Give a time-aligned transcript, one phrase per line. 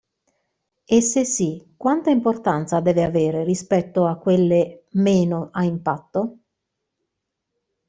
[0.87, 6.37] E se sì, quanta importanza deve avere rispetto a quelle meno a impatto?